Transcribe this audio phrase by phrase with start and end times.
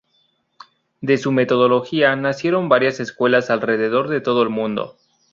[1.01, 4.97] De su metodología nacieron varias escuelas alrededor de todo el mundo.